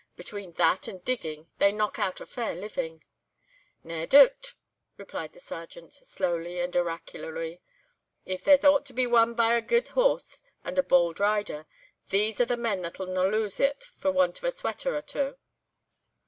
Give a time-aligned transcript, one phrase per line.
[0.15, 3.03] Between that and digging they knock out a fair living."
[3.83, 4.55] "Nae doot,"
[4.97, 7.61] replied the Sergeant, slowly and oracularly.
[8.25, 11.67] "If there's aught to be won by a guid horse and a bould rider,
[12.09, 15.37] these are the men that'll no lose it for want of a sweater or twa.